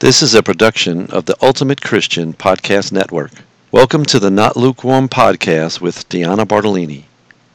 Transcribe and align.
This 0.00 0.22
is 0.22 0.34
a 0.34 0.42
production 0.42 1.10
of 1.10 1.26
the 1.26 1.36
Ultimate 1.42 1.82
Christian 1.82 2.32
Podcast 2.32 2.90
Network. 2.90 3.32
Welcome 3.70 4.06
to 4.06 4.18
the 4.18 4.30
Not 4.30 4.56
Lukewarm 4.56 5.10
podcast 5.10 5.82
with 5.82 6.08
Deanna 6.08 6.48
Bartolini, 6.48 7.04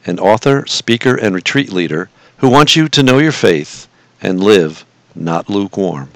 an 0.06 0.20
author, 0.20 0.64
speaker, 0.68 1.16
and 1.16 1.34
retreat 1.34 1.74
leader 1.74 2.08
who 2.38 2.50
wants 2.50 2.76
you 2.76 2.88
to 2.88 3.02
know 3.02 3.18
your 3.18 3.32
faith 3.32 3.88
and 4.22 4.44
live 4.44 4.86
not 5.16 5.50
lukewarm. 5.50 6.12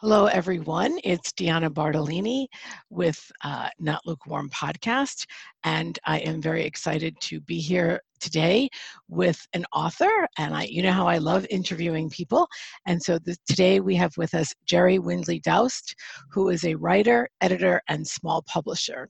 Hello, 0.00 0.26
everyone. 0.26 0.98
It's 1.04 1.30
Deanna 1.30 1.72
Bartolini 1.72 2.48
with 2.90 3.30
uh, 3.44 3.68
Not 3.78 4.04
Lukewarm 4.04 4.50
Podcast, 4.50 5.24
and 5.62 5.96
I 6.04 6.18
am 6.18 6.42
very 6.42 6.64
excited 6.64 7.14
to 7.20 7.40
be 7.40 7.60
here 7.60 8.02
today 8.24 8.68
with 9.08 9.46
an 9.52 9.64
author. 9.72 10.10
And 10.38 10.54
I, 10.54 10.64
you 10.64 10.82
know 10.82 10.92
how 10.92 11.06
I 11.06 11.18
love 11.18 11.46
interviewing 11.50 12.08
people, 12.08 12.48
and 12.86 13.00
so 13.02 13.18
the, 13.18 13.36
today 13.46 13.80
we 13.80 13.94
have 13.96 14.16
with 14.16 14.34
us 14.34 14.52
Jerry 14.64 14.98
Windley 14.98 15.40
Daoust, 15.40 15.94
who 16.30 16.48
is 16.48 16.64
a 16.64 16.74
writer, 16.74 17.28
editor, 17.42 17.82
and 17.88 18.06
small 18.06 18.42
publisher. 18.48 19.08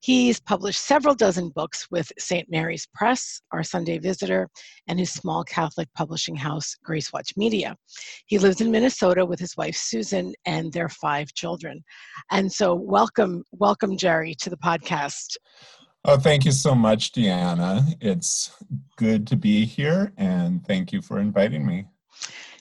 He's 0.00 0.40
published 0.40 0.80
several 0.82 1.14
dozen 1.14 1.50
books 1.50 1.86
with 1.90 2.12
St. 2.18 2.50
Mary's 2.50 2.86
Press, 2.94 3.40
Our 3.52 3.62
Sunday 3.62 3.98
Visitor, 3.98 4.48
and 4.88 4.98
his 4.98 5.12
small 5.12 5.42
Catholic 5.44 5.88
publishing 5.94 6.36
house, 6.36 6.76
Grace 6.84 7.12
Watch 7.12 7.32
Media. 7.36 7.76
He 8.26 8.38
lives 8.38 8.60
in 8.60 8.70
Minnesota 8.70 9.24
with 9.24 9.40
his 9.40 9.56
wife 9.56 9.76
Susan 9.76 10.34
and 10.44 10.72
their 10.72 10.88
five 10.88 11.32
children. 11.34 11.82
And 12.30 12.52
so, 12.52 12.74
welcome, 12.74 13.42
welcome, 13.52 13.96
Jerry, 13.96 14.34
to 14.40 14.50
the 14.50 14.58
podcast. 14.58 15.36
Oh, 16.04 16.16
thank 16.16 16.46
you 16.46 16.52
so 16.52 16.74
much, 16.74 17.12
Deanna. 17.12 17.94
It's 18.00 18.50
good 18.96 19.26
to 19.26 19.36
be 19.36 19.66
here, 19.66 20.12
and 20.16 20.64
thank 20.66 20.92
you 20.92 21.02
for 21.02 21.18
inviting 21.18 21.66
me. 21.66 21.86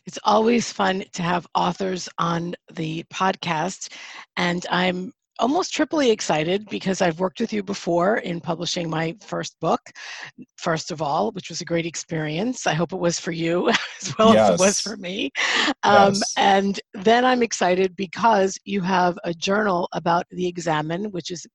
It's 0.05 0.19
always 0.23 0.73
fun 0.73 1.05
to 1.13 1.21
have 1.21 1.47
authors 1.55 2.09
on 2.17 2.55
the 2.73 3.05
podcast, 3.13 3.93
and 4.35 4.65
I'm 4.69 5.13
almost 5.39 5.73
triply 5.73 6.11
excited 6.11 6.67
because 6.69 7.01
I've 7.01 7.19
worked 7.19 7.39
with 7.39 7.53
you 7.53 7.63
before 7.63 8.17
in 8.17 8.41
publishing 8.41 8.89
my 8.89 9.15
first 9.21 9.57
book, 9.61 9.79
first 10.57 10.91
of 10.91 11.01
all, 11.01 11.31
which 11.31 11.49
was 11.49 11.61
a 11.61 11.65
great 11.65 11.85
experience. 11.85 12.67
I 12.67 12.73
hope 12.73 12.91
it 12.91 12.99
was 12.99 13.19
for 13.19 13.31
you 13.31 13.69
as 14.01 14.13
well 14.17 14.33
yes. 14.33 14.49
as 14.49 14.59
it 14.59 14.63
was 14.63 14.81
for 14.81 14.97
me. 14.97 15.31
Um, 15.83 16.13
yes. 16.13 16.33
And 16.37 16.79
then 16.93 17.23
I'm 17.23 17.41
excited 17.41 17.95
because 17.95 18.57
you 18.65 18.81
have 18.81 19.17
a 19.23 19.33
journal 19.33 19.87
about 19.93 20.25
the 20.29 20.47
Examen, 20.47 21.05
which 21.11 21.31
is 21.31 21.47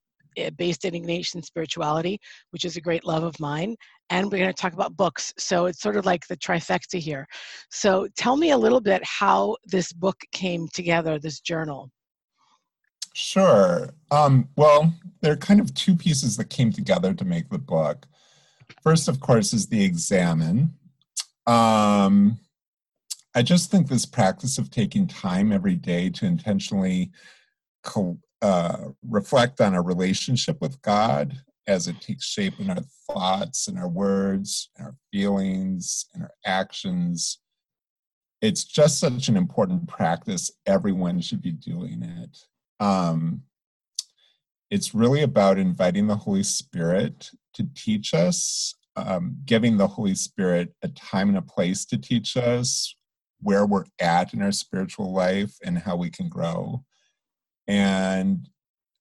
based 0.57 0.85
in 0.85 0.95
Ignatian 0.95 1.45
spirituality, 1.45 2.19
which 2.51 2.65
is 2.65 2.77
a 2.77 2.81
great 2.81 3.05
love 3.05 3.23
of 3.23 3.39
mine. 3.41 3.77
And 4.11 4.31
we're 4.31 4.39
going 4.39 4.53
to 4.53 4.61
talk 4.61 4.75
about 4.75 4.97
books. 4.97 5.33
So 5.39 5.67
it's 5.67 5.81
sort 5.81 5.97
of 5.97 6.05
like 6.05 6.27
the 6.27 6.37
trifecta 6.37 6.99
here. 6.99 7.27
So 7.71 8.09
tell 8.17 8.37
me 8.37 8.51
a 8.51 8.59
little 8.59 8.81
bit 8.81 9.03
how 9.05 9.57
this 9.65 9.93
book 9.93 10.21
came 10.33 10.69
together, 10.75 11.19
this 11.19 11.41
journal. 11.41 11.91
Sure. 13.15 13.95
Um, 14.11 14.49
well, 14.57 14.93
there 15.21 15.33
are 15.33 15.37
kind 15.37 15.61
of 15.61 15.73
two 15.75 15.95
pieces 15.95 16.37
that 16.37 16.51
came 16.51 16.73
together 16.73 17.15
to 17.15 17.25
make 17.25 17.49
the 17.49 17.59
book. 17.59 18.07
First, 18.83 19.09
of 19.09 19.21
course, 19.21 19.53
is 19.53 19.69
the 19.69 19.85
Examen. 19.85 20.75
Um, 21.47 22.39
I 23.35 23.43
just 23.43 23.71
think 23.71 23.89
this 23.89 24.07
practice 24.07 24.59
of 24.59 24.71
taking 24.71 25.07
time 25.07 25.53
every 25.53 25.77
day 25.77 26.11
to 26.11 26.27
intentionally 26.27 27.11
uh, 28.45 28.91
reflect 29.09 29.59
on 29.63 29.75
our 29.75 29.83
relationship 29.83 30.61
with 30.61 30.83
God 30.83 31.41
as 31.67 31.89
it 31.89 31.99
takes 32.03 32.27
shape 32.27 32.61
in 32.61 32.69
our 32.69 32.83
thoughts 33.07 33.69
and 33.69 33.79
our 33.79 33.89
words, 33.89 34.69
and 34.77 34.87
our 34.87 34.95
feelings 35.11 36.05
and 36.13 36.25
our 36.25 36.35
actions. 36.45 37.39
It's 38.43 38.65
just 38.65 39.01
such 39.01 39.29
an 39.29 39.39
important 39.39 39.89
practice. 39.89 40.51
Everyone 40.67 41.23
should 41.23 41.41
be 41.41 41.53
doing 41.53 42.03
it. 42.03 42.39
Um, 42.85 43.45
it's 44.71 44.95
really 44.95 45.23
about 45.23 45.59
inviting 45.59 46.07
the 46.07 46.17
Holy 46.17 46.43
Spirit 46.43 47.31
to 47.55 47.67
teach 47.75 48.13
us, 48.13 48.75
um, 48.97 49.39
giving 49.47 49.79
the 49.79 49.89
Holy 49.89 50.15
Spirit 50.15 50.75
a 50.83 50.89
time 50.89 51.31
and 51.31 51.39
a 51.39 51.43
place 51.43 51.87
to 51.87 51.97
teach 51.97 52.37
us 52.37 52.95
where 53.41 53.65
we're 53.65 53.87
at 53.99 54.35
in 54.35 54.43
our 54.43 54.53
spiritual 54.53 55.15
life 55.15 55.57
and 55.65 55.79
how 55.79 55.97
we 55.97 56.11
can 56.11 56.29
grow. 56.29 56.85
And 57.67 58.49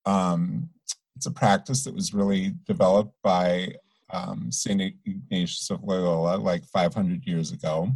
um, 0.05 0.69
it's 1.15 1.25
a 1.25 1.31
practice 1.31 1.83
that 1.83 1.93
was 1.93 2.13
really 2.13 2.53
developed 2.65 3.15
by 3.23 3.75
um, 4.11 4.51
St. 4.51 4.93
Ignatius 5.05 5.69
of 5.69 5.83
Loyola 5.83 6.37
like 6.37 6.65
500 6.65 7.25
years 7.25 7.51
ago. 7.51 7.89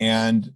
And 0.00 0.52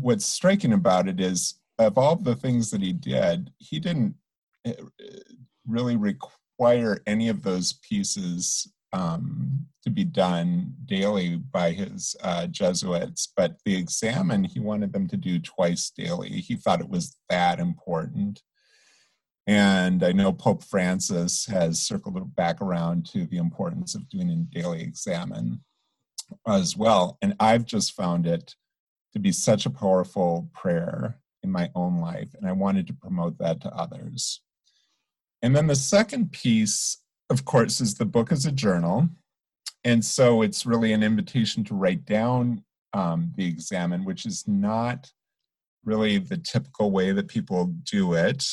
what's 0.00 0.26
striking 0.26 0.72
about 0.72 1.08
it 1.08 1.20
is 1.20 1.54
of 1.78 1.96
all 1.96 2.16
the 2.16 2.34
things 2.34 2.70
that 2.70 2.82
he 2.82 2.92
did, 2.92 3.52
he 3.58 3.78
didn't 3.78 4.14
eh, 4.64 4.74
really 5.66 5.96
require 5.96 7.02
any 7.06 7.28
of 7.28 7.42
those 7.42 7.74
pieces 7.74 8.72
um, 8.92 9.66
to 9.82 9.90
be 9.90 10.04
done 10.04 10.74
daily 10.86 11.36
by 11.36 11.72
his 11.72 12.16
uh, 12.22 12.46
Jesuits, 12.46 13.32
but 13.36 13.56
the 13.64 13.76
Examen 13.76 14.44
he 14.44 14.60
wanted 14.60 14.92
them 14.92 15.08
to 15.08 15.16
do 15.16 15.38
twice 15.38 15.90
daily. 15.90 16.30
He 16.30 16.56
thought 16.56 16.80
it 16.80 16.88
was 16.88 17.16
that 17.28 17.58
important. 17.60 18.42
And 19.46 20.04
I 20.04 20.12
know 20.12 20.32
Pope 20.32 20.62
Francis 20.62 21.46
has 21.46 21.80
circled 21.80 22.34
back 22.36 22.60
around 22.60 23.06
to 23.12 23.26
the 23.26 23.38
importance 23.38 23.94
of 23.94 24.08
doing 24.08 24.30
a 24.30 24.36
daily 24.36 24.82
Examen 24.82 25.60
as 26.46 26.76
well. 26.76 27.16
And 27.22 27.34
I've 27.40 27.64
just 27.64 27.94
found 27.94 28.26
it 28.26 28.54
to 29.14 29.18
be 29.18 29.32
such 29.32 29.64
a 29.64 29.70
powerful 29.70 30.50
prayer 30.54 31.18
in 31.42 31.50
my 31.50 31.70
own 31.74 31.98
life, 31.98 32.34
and 32.34 32.46
I 32.46 32.52
wanted 32.52 32.86
to 32.88 32.92
promote 32.92 33.38
that 33.38 33.60
to 33.62 33.74
others. 33.74 34.40
And 35.40 35.54
then 35.54 35.66
the 35.66 35.76
second 35.76 36.32
piece, 36.32 36.98
of 37.30 37.44
course, 37.44 37.80
is 37.80 37.94
the 37.94 38.04
book 38.04 38.32
as 38.32 38.46
a 38.46 38.52
journal. 38.52 39.08
And 39.84 40.04
so 40.04 40.42
it's 40.42 40.66
really 40.66 40.92
an 40.92 41.02
invitation 41.02 41.64
to 41.64 41.74
write 41.74 42.04
down 42.04 42.64
um, 42.92 43.32
the 43.36 43.46
Examen, 43.46 44.04
which 44.04 44.26
is 44.26 44.46
not 44.46 45.10
really 45.84 46.18
the 46.18 46.38
typical 46.38 46.90
way 46.90 47.12
that 47.12 47.28
people 47.28 47.66
do 47.90 48.14
it. 48.14 48.44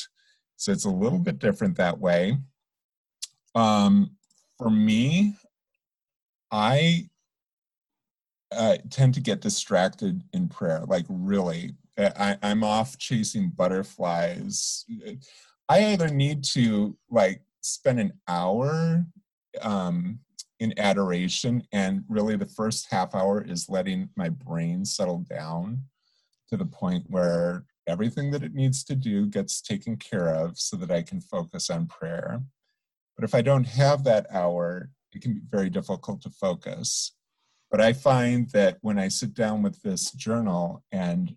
So 0.56 0.72
it's 0.72 0.84
a 0.84 0.90
little 0.90 1.18
bit 1.18 1.38
different 1.38 1.76
that 1.76 1.98
way. 1.98 2.38
Um, 3.54 4.12
for 4.58 4.70
me, 4.70 5.34
I 6.50 7.08
uh, 8.52 8.76
tend 8.90 9.14
to 9.14 9.20
get 9.20 9.40
distracted 9.40 10.22
in 10.32 10.48
prayer, 10.48 10.84
like 10.86 11.04
really 11.08 11.74
I, 11.98 12.36
I'm 12.42 12.62
off 12.62 12.98
chasing 12.98 13.50
butterflies. 13.50 14.84
I 15.68 15.86
either 15.86 16.08
need 16.08 16.44
to 16.52 16.96
like 17.10 17.40
spend 17.72 18.00
an 18.00 18.12
hour 18.28 19.06
um, 19.62 20.20
in 20.58 20.78
adoration, 20.78 21.62
and 21.72 22.04
really 22.08 22.36
the 22.36 22.46
first 22.46 22.86
half 22.90 23.14
hour 23.14 23.42
is 23.42 23.68
letting 23.68 24.08
my 24.16 24.28
brain 24.28 24.84
settle 24.84 25.24
down 25.28 25.82
to 26.48 26.56
the 26.56 26.64
point 26.64 27.04
where 27.08 27.64
everything 27.86 28.30
that 28.30 28.42
it 28.42 28.54
needs 28.54 28.82
to 28.84 28.94
do 28.94 29.26
gets 29.26 29.60
taken 29.60 29.96
care 29.96 30.28
of 30.28 30.58
so 30.58 30.76
that 30.76 30.90
I 30.90 31.02
can 31.02 31.20
focus 31.20 31.70
on 31.70 31.86
prayer. 31.86 32.40
But 33.16 33.24
if 33.24 33.34
I 33.34 33.42
don't 33.42 33.66
have 33.66 34.04
that 34.04 34.26
hour, 34.30 34.90
it 35.12 35.22
can 35.22 35.34
be 35.34 35.40
very 35.50 35.70
difficult 35.70 36.22
to 36.22 36.30
focus. 36.30 37.12
But 37.70 37.80
I 37.80 37.92
find 37.92 38.48
that 38.50 38.78
when 38.80 38.98
I 38.98 39.08
sit 39.08 39.34
down 39.34 39.62
with 39.62 39.82
this 39.82 40.12
journal 40.12 40.84
and 40.92 41.34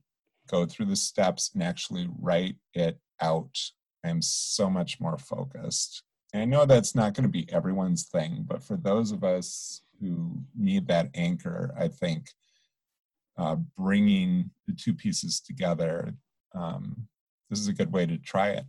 go 0.47 0.65
through 0.65 0.87
the 0.87 0.95
steps 0.95 1.51
and 1.53 1.63
actually 1.63 2.07
write 2.19 2.57
it 2.73 2.99
out, 3.21 3.55
I'm 4.03 4.21
so 4.21 4.69
much 4.69 4.99
more 4.99 5.17
focused. 5.17 6.03
And 6.33 6.41
I 6.43 6.45
know 6.45 6.65
that's 6.65 6.95
not 6.95 7.13
going 7.13 7.23
to 7.23 7.29
be 7.29 7.51
everyone's 7.51 8.03
thing, 8.03 8.45
but 8.47 8.63
for 8.63 8.77
those 8.77 9.11
of 9.11 9.23
us 9.23 9.81
who 9.99 10.41
need 10.55 10.87
that 10.87 11.09
anchor, 11.15 11.73
I 11.77 11.87
think 11.87 12.29
uh, 13.37 13.55
bringing 13.77 14.51
the 14.67 14.73
two 14.73 14.93
pieces 14.93 15.39
together, 15.39 16.13
um, 16.53 17.07
this 17.49 17.59
is 17.59 17.67
a 17.67 17.73
good 17.73 17.91
way 17.91 18.05
to 18.05 18.17
try 18.17 18.49
it. 18.49 18.65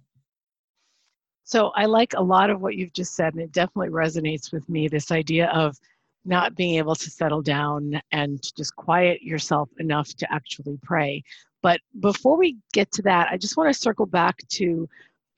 So 1.45 1.73
I 1.75 1.87
like 1.87 2.15
a 2.15 2.23
lot 2.23 2.49
of 2.49 2.61
what 2.61 2.77
you've 2.77 2.93
just 2.93 3.15
said, 3.15 3.35
and 3.35 3.43
it 3.43 3.53
definitely 3.53 3.91
resonates 3.91 4.53
with 4.53 4.69
me 4.69 4.89
this 4.89 5.11
idea 5.11 5.49
of 5.49 5.77
not 6.25 6.55
being 6.55 6.77
able 6.77 6.95
to 6.95 7.11
settle 7.11 7.43
down 7.43 8.01
and 8.13 8.41
just 8.57 8.77
quiet 8.77 9.23
yourself 9.23 9.69
enough 9.79 10.15
to 10.15 10.33
actually 10.33 10.79
pray. 10.83 11.23
But 11.63 11.81
before 11.99 12.37
we 12.37 12.59
get 12.73 12.93
to 12.93 13.03
that, 13.03 13.29
I 13.31 13.37
just 13.37 13.57
want 13.57 13.73
to 13.73 13.79
circle 13.79 14.07
back 14.07 14.39
to 14.51 14.89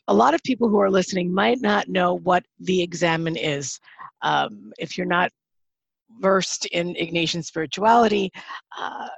a 0.08 0.14
lot 0.14 0.34
of 0.34 0.42
people 0.42 0.68
who 0.68 0.80
are 0.80 0.90
listening 0.90 1.32
might 1.32 1.60
not 1.60 1.88
know 1.88 2.18
what 2.18 2.44
the 2.60 2.82
Examen 2.82 3.36
is. 3.36 3.78
Um, 4.22 4.72
if 4.78 4.96
you're 4.96 5.06
not 5.06 5.30
versed 6.20 6.66
in 6.66 6.94
Ignatian 6.94 7.44
spirituality, 7.44 8.30
uh, 8.78 9.08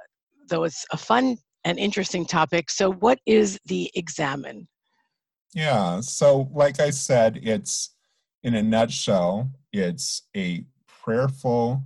though 0.47 0.63
it's 0.63 0.85
a 0.91 0.97
fun 0.97 1.37
and 1.63 1.79
interesting 1.79 2.25
topic. 2.25 2.69
So, 2.69 2.93
what 2.93 3.19
is 3.25 3.59
the 3.65 3.91
Examen? 3.95 4.67
Yeah, 5.53 6.01
so 6.01 6.49
like 6.53 6.79
I 6.79 6.89
said, 6.89 7.39
it's 7.41 7.91
in 8.43 8.55
a 8.55 8.61
nutshell, 8.63 9.49
it's 9.73 10.23
a 10.35 10.65
prayerful 11.03 11.83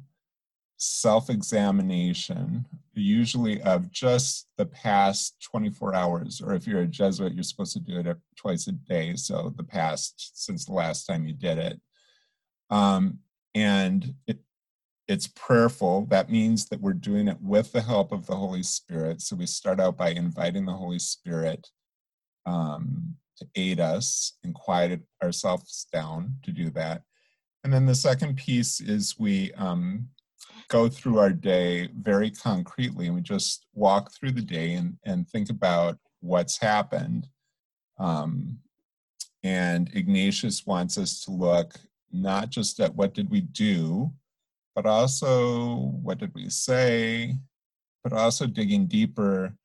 self 0.80 1.30
examination, 1.30 2.66
usually 2.94 3.62
of 3.62 3.92
just 3.92 4.48
the 4.58 4.66
past 4.66 5.36
24 5.44 5.94
hours, 5.94 6.42
or 6.42 6.54
if 6.54 6.66
you're 6.66 6.82
a 6.82 6.88
Jesuit, 6.88 7.34
you're 7.34 7.44
supposed 7.44 7.74
to 7.74 7.80
do 7.80 8.00
it 8.00 8.18
twice 8.36 8.68
a 8.68 8.72
day, 8.72 9.16
so 9.16 9.54
the 9.56 9.64
past 9.64 10.32
since 10.44 10.66
the 10.66 10.74
last 10.74 11.06
time 11.06 11.26
you 11.26 11.34
did 11.34 11.58
it. 11.58 11.82
Um, 12.70 13.20
and 13.54 14.14
it, 14.26 14.40
it's 15.08 15.28
prayerful. 15.28 16.06
That 16.06 16.32
means 16.32 16.70
that 16.70 16.82
we're 16.82 16.94
doing 16.94 17.28
it 17.28 17.42
with 17.42 17.72
the 17.72 17.82
help 17.82 18.12
of 18.12 18.26
the 18.26 18.36
Holy 18.36 18.64
Spirit. 18.64 19.22
So 19.22 19.36
we 19.36 19.48
start 19.48 19.80
out 19.80 19.98
by 19.98 20.12
inviting 20.12 20.66
the 20.66 20.74
Holy 20.74 21.00
Spirit 21.00 21.68
um, 22.46 23.16
to 23.38 23.48
aid 23.56 23.80
us 23.82 24.34
and 24.44 24.54
quiet 24.54 25.02
ourselves 25.22 25.88
down 25.92 26.36
to 26.44 26.52
do 26.52 26.70
that. 26.72 27.04
And 27.66 27.74
then 27.74 27.86
the 27.86 27.96
second 27.96 28.38
piece 28.38 28.80
is 28.80 29.20
we 29.20 29.52
um, 29.54 30.08
go 30.70 30.88
through 30.88 31.18
our 31.18 31.32
day 31.32 31.90
very 32.00 32.32
concretely 32.32 33.08
and 33.08 33.16
we 33.16 33.22
just 33.22 33.66
walk 33.74 34.12
through 34.14 34.32
the 34.32 34.42
day 34.42 34.74
and, 34.74 34.98
and 35.04 35.28
think 35.28 35.50
about 35.50 35.98
what's 36.22 36.60
happened. 36.60 37.28
Um, 37.98 38.60
and 39.44 39.90
Ignatius 39.94 40.66
wants 40.66 40.98
us 40.98 41.22
to 41.26 41.32
look 41.32 41.76
not 42.12 42.50
just 42.50 42.80
at 42.80 42.96
what 42.96 43.14
did 43.14 43.30
we 43.30 43.42
do, 43.42 44.12
but 44.76 44.86
also 44.86 45.76
what 46.02 46.20
did 46.20 46.34
we 46.34 46.50
say, 46.50 47.36
but 48.04 48.14
also 48.14 48.46
digging 48.46 48.86
deeper. 48.86 49.56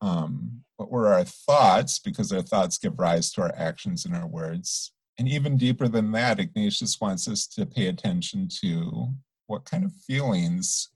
Um, 0.00 0.62
what 0.76 0.90
were 0.90 1.12
our 1.12 1.24
thoughts? 1.24 1.98
Because 1.98 2.32
our 2.32 2.42
thoughts 2.42 2.78
give 2.78 2.98
rise 2.98 3.32
to 3.32 3.42
our 3.42 3.54
actions 3.56 4.04
and 4.04 4.14
our 4.14 4.26
words. 4.26 4.92
And 5.18 5.28
even 5.28 5.56
deeper 5.56 5.88
than 5.88 6.12
that, 6.12 6.40
Ignatius 6.40 7.00
wants 7.00 7.28
us 7.28 7.46
to 7.48 7.66
pay 7.66 7.86
attention 7.86 8.48
to 8.62 9.14
what 9.52 9.66
kind 9.66 9.84
of 9.84 9.92
feelings 9.92 10.88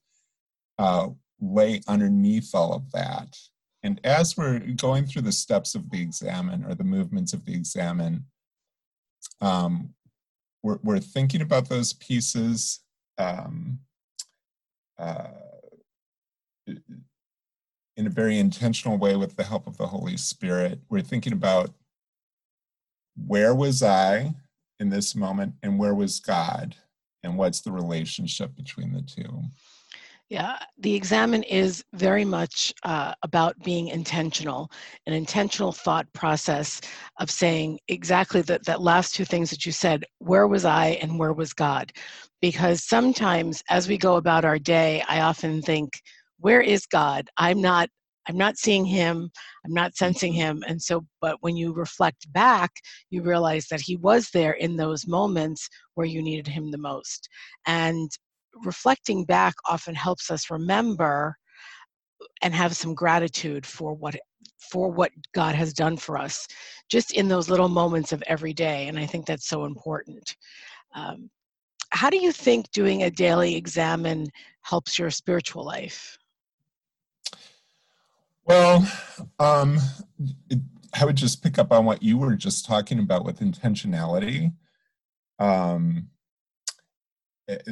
uh, 0.79 1.09
lay 1.41 1.83
underneath 1.87 2.55
all 2.55 2.73
of 2.73 2.91
that. 2.93 3.37
And 3.83 4.01
as 4.03 4.35
we're 4.35 4.61
going 4.61 5.05
through 5.05 5.23
the 5.23 5.31
steps 5.31 5.75
of 5.75 5.91
the 5.91 6.01
examen 6.01 6.65
or 6.65 6.75
the 6.75 6.83
movements 6.83 7.35
of 7.35 7.45
the 7.45 7.53
examen, 7.53 8.25
um, 9.43 9.91
we're, 10.63 10.79
we're 10.83 10.99
thinking 11.01 11.43
about 11.43 11.69
those 11.69 11.93
pieces 11.93 12.81
um, 13.19 13.79
uh, 14.99 15.29
in 16.67 18.07
a 18.07 18.11
very 18.11 18.39
intentional 18.39 18.97
way 18.97 19.17
with 19.17 19.37
the 19.37 19.45
help 19.45 19.67
of 19.67 19.77
the 19.77 19.87
Holy 19.87 20.17
Spirit. 20.17 20.81
We're 20.89 21.03
thinking 21.03 21.35
about 21.35 21.75
where 23.27 23.55
was 23.55 23.83
I 23.83 24.35
in 24.81 24.89
this 24.89 25.15
moment 25.15 25.55
and 25.63 25.79
where 25.79 25.95
was 25.95 26.21
God 26.21 26.75
and 27.27 27.37
what's 27.37 27.61
the 27.61 27.73
relationship 27.73 28.57
between 28.57 28.93
the 28.93 29.03
two. 29.03 29.43
Yeah, 30.29 30.59
the 30.79 30.95
examen 30.95 31.45
is 31.45 31.85
very 31.93 32.25
much 32.25 32.75
uh, 32.83 33.15
about 33.23 33.57
being 33.63 33.89
intentional, 33.89 34.71
an 35.07 35.13
intentional 35.13 35.71
thought 35.71 36.13
process 36.15 36.81
of 37.21 37.31
saying 37.31 37.79
exactly 37.87 38.43
that, 38.43 38.65
that 38.65 38.81
last 38.81 39.15
two 39.15 39.25
things 39.25 39.51
that 39.51 39.65
you 39.65 39.71
said 39.71 40.05
where 40.19 40.49
was 40.49 40.65
I 40.65 40.99
and 41.03 41.17
where 41.17 41.33
was 41.33 41.53
God? 41.53 41.93
Because 42.41 42.83
sometimes 42.83 43.63
as 43.71 43.87
we 43.87 43.99
go 43.99 44.17
about 44.17 44.45
our 44.45 44.59
day, 44.59 45.05
I 45.09 45.21
often 45.21 45.63
think, 45.63 45.93
where 46.41 46.61
is 46.61 46.87
God? 46.87 47.29
I'm 47.37 47.61
not. 47.61 47.89
I'm 48.29 48.37
not 48.37 48.59
seeing 48.59 48.85
him, 48.85 49.31
I'm 49.65 49.75
not 49.75 49.97
sensing 49.97 50.33
him. 50.33 50.63
And 50.67 50.81
so, 50.81 51.05
but 51.21 51.37
when 51.41 51.57
you 51.57 51.73
reflect 51.73 52.33
back, 52.33 52.71
you 53.11 53.23
realize 53.23 53.67
that 53.69 53.81
he 53.81 53.97
was 53.97 54.31
there 54.31 54.53
in 54.53 54.77
those 54.77 55.07
moments 55.07 55.69
where 55.95 56.07
you 56.07 56.23
needed 56.23 56.47
him 56.49 56.71
the 56.71 56.79
most. 56.79 57.29
And 57.67 58.11
reflecting 58.65 59.25
back 59.25 59.55
often 59.69 59.95
helps 59.95 60.31
us 60.31 60.51
remember 60.51 61.37
and 62.43 62.55
have 62.55 62.77
some 62.77 62.95
gratitude 62.95 63.67
for 63.67 63.95
what 63.95 64.17
for 64.71 64.91
what 64.91 65.13
God 65.33 65.55
has 65.55 65.73
done 65.73 65.97
for 65.97 66.19
us, 66.19 66.47
just 66.91 67.13
in 67.13 67.29
those 67.29 67.49
little 67.49 67.69
moments 67.69 68.13
of 68.13 68.23
every 68.27 68.53
day. 68.53 68.89
And 68.89 68.99
I 68.99 69.07
think 69.07 69.27
that's 69.27 69.49
so 69.49 69.65
important. 69.65 70.35
Um, 70.95 71.31
how 71.91 72.11
do 72.11 72.19
you 72.19 72.33
think 72.33 72.71
doing 72.73 73.05
a 73.05 73.11
daily 73.11 73.55
Examen 73.55 74.27
helps 74.63 74.99
your 74.99 75.11
spiritual 75.11 75.65
life? 75.65 76.17
Well, 78.47 78.87
um, 79.41 79.79
it, 80.49 80.61
I 80.95 81.05
would 81.05 81.17
just 81.17 81.43
pick 81.43 81.59
up 81.59 81.73
on 81.73 81.85
what 81.85 82.03
you 82.03 82.17
were 82.17 82.37
just 82.37 82.65
talking 82.65 83.01
about 83.01 83.25
with 83.25 83.41
intentionality. 83.41 84.53
Um, 85.41 86.09
it, 87.49 87.69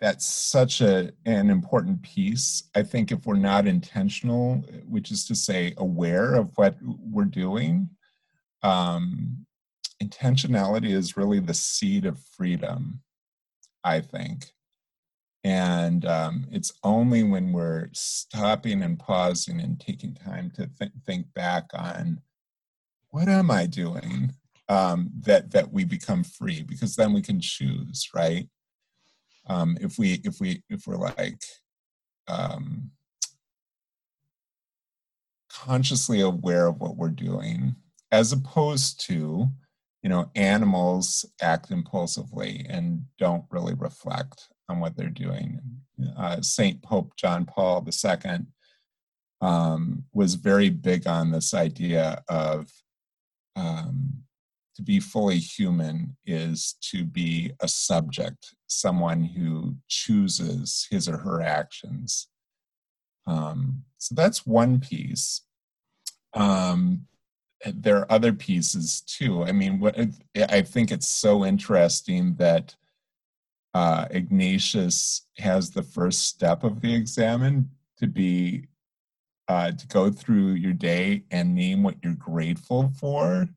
that's 0.00 0.24
such 0.24 0.80
a 0.80 1.12
an 1.26 1.50
important 1.50 2.02
piece. 2.02 2.70
I 2.74 2.84
think 2.84 3.12
if 3.12 3.26
we're 3.26 3.36
not 3.36 3.66
intentional, 3.66 4.56
which 4.88 5.10
is 5.10 5.26
to 5.26 5.34
say 5.34 5.74
aware 5.76 6.34
of 6.36 6.56
what 6.56 6.76
we're 6.82 7.24
doing, 7.24 7.90
um, 8.62 9.44
intentionality 10.02 10.90
is 10.90 11.18
really 11.18 11.40
the 11.40 11.54
seed 11.54 12.06
of 12.06 12.18
freedom. 12.34 13.00
I 13.84 14.00
think, 14.00 14.52
and 15.48 16.04
um, 16.04 16.46
it's 16.50 16.72
only 16.84 17.22
when 17.22 17.52
we're 17.52 17.88
stopping 17.92 18.82
and 18.82 18.98
pausing 18.98 19.60
and 19.60 19.80
taking 19.80 20.14
time 20.14 20.50
to 20.56 20.68
th- 20.78 20.92
think 21.06 21.32
back 21.34 21.64
on 21.72 22.20
what 23.10 23.28
am 23.28 23.50
I 23.50 23.66
doing 23.66 24.34
um, 24.68 25.10
that 25.20 25.52
that 25.52 25.72
we 25.72 25.84
become 25.84 26.22
free 26.24 26.62
because 26.62 26.96
then 26.96 27.12
we 27.12 27.22
can 27.22 27.40
choose, 27.40 28.08
right? 28.14 28.48
um, 29.48 29.76
if 29.80 29.98
we 29.98 30.20
if 30.24 30.40
we 30.40 30.62
if 30.68 30.86
we're 30.86 30.96
like 30.96 31.42
um, 32.28 32.90
consciously 35.48 36.20
aware 36.20 36.66
of 36.66 36.80
what 36.80 36.96
we're 36.96 37.08
doing 37.08 37.74
as 38.12 38.32
opposed 38.32 39.00
to 39.06 39.48
you 40.02 40.08
know 40.08 40.30
animals 40.34 41.24
act 41.40 41.70
impulsively 41.70 42.66
and 42.68 43.02
don't 43.18 43.44
really 43.50 43.74
reflect 43.74 44.48
on 44.68 44.80
what 44.80 44.96
they're 44.96 45.08
doing 45.08 45.60
uh, 46.16 46.40
saint 46.40 46.82
pope 46.82 47.12
john 47.16 47.44
paul 47.44 47.86
ii 47.86 48.38
um, 49.40 50.04
was 50.12 50.34
very 50.34 50.68
big 50.68 51.06
on 51.06 51.30
this 51.30 51.54
idea 51.54 52.22
of 52.28 52.70
um, 53.56 54.24
to 54.78 54.82
be 54.82 55.00
fully 55.00 55.38
human 55.38 56.16
is 56.24 56.76
to 56.80 57.04
be 57.04 57.50
a 57.60 57.66
subject, 57.66 58.54
someone 58.68 59.24
who 59.24 59.74
chooses 59.88 60.86
his 60.88 61.08
or 61.08 61.18
her 61.18 61.42
actions. 61.42 62.28
Um, 63.26 63.82
so 63.98 64.14
that's 64.14 64.46
one 64.46 64.78
piece. 64.78 65.42
Um, 66.32 67.06
there 67.66 67.96
are 67.96 68.12
other 68.12 68.32
pieces 68.32 69.00
too. 69.00 69.42
I 69.42 69.50
mean, 69.50 69.80
what 69.80 69.98
I 70.48 70.62
think 70.62 70.92
it's 70.92 71.08
so 71.08 71.44
interesting 71.44 72.36
that 72.36 72.76
uh, 73.78 74.08
Ignatius 74.10 75.28
has 75.36 75.70
the 75.70 75.84
first 75.84 76.24
step 76.24 76.64
of 76.64 76.80
the 76.80 76.92
examen 76.92 77.70
to 77.98 78.08
be 78.08 78.64
uh, 79.46 79.70
to 79.70 79.86
go 79.86 80.10
through 80.10 80.54
your 80.54 80.72
day 80.72 81.22
and 81.30 81.54
name 81.54 81.84
what 81.84 81.94
you're 82.02 82.14
grateful 82.14 82.90
for. 82.98 83.48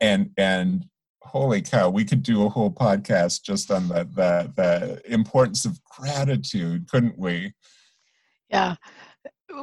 And 0.00 0.30
and 0.36 0.86
holy 1.22 1.62
cow 1.62 1.90
we 1.90 2.04
could 2.04 2.22
do 2.22 2.44
a 2.44 2.48
whole 2.48 2.70
podcast 2.70 3.42
just 3.42 3.72
on 3.72 3.88
the 3.88 4.04
the, 4.14 4.52
the 4.56 5.12
importance 5.12 5.64
of 5.64 5.80
gratitude 5.84 6.88
couldn't 6.88 7.18
we? 7.18 7.52
Yeah 8.48 8.76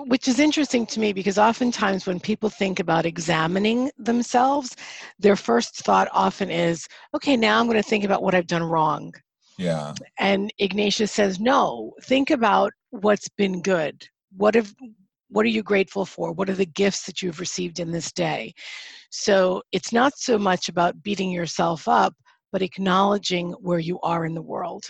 which 0.07 0.27
is 0.27 0.39
interesting 0.39 0.85
to 0.85 1.00
me 1.00 1.13
because 1.13 1.38
oftentimes 1.38 2.05
when 2.05 2.19
people 2.19 2.50
think 2.50 2.79
about 2.79 3.05
examining 3.05 3.91
themselves 3.97 4.75
their 5.19 5.35
first 5.35 5.75
thought 5.75 6.07
often 6.12 6.50
is 6.50 6.88
okay 7.13 7.38
now 7.38 7.59
i'm 7.59 7.67
going 7.67 7.81
to 7.81 7.88
think 7.88 8.03
about 8.03 8.24
what 8.24 8.33
i've 8.33 8.47
done 8.47 8.63
wrong 8.63 9.13
yeah 9.57 9.93
and 10.19 10.51
ignatius 10.59 11.12
says 11.12 11.39
no 11.39 11.93
think 12.03 12.29
about 12.29 12.71
what's 12.91 13.29
been 13.38 13.62
good 13.62 14.07
what 14.38 14.55
have 14.55 14.74
what 15.29 15.45
are 15.45 15.50
you 15.50 15.63
grateful 15.63 16.05
for? 16.05 16.31
What 16.31 16.50
are 16.50 16.55
the 16.55 16.65
gifts 16.65 17.05
that 17.05 17.21
you've 17.21 17.39
received 17.39 17.79
in 17.79 17.91
this 17.91 18.12
day? 18.12 18.53
So 19.09 19.62
it's 19.71 19.91
not 19.91 20.17
so 20.17 20.38
much 20.38 20.69
about 20.69 21.03
beating 21.03 21.31
yourself 21.31 21.88
up, 21.88 22.13
but 22.51 22.62
acknowledging 22.62 23.51
where 23.53 23.79
you 23.79 24.00
are 24.01 24.25
in 24.25 24.33
the 24.33 24.41
world. 24.41 24.85